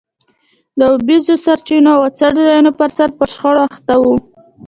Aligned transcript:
د 0.77 0.79
اوبیزو 0.93 1.33
سرچینو 1.45 1.91
او 1.97 2.03
څړځایونو 2.19 2.71
پرسر 2.79 3.09
پر 3.17 3.27
شخړو 3.33 3.59
اخته 3.69 3.93
وو. 4.01 4.15